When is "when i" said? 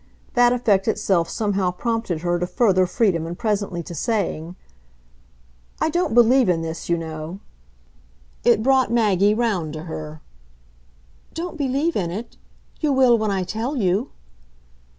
13.19-13.43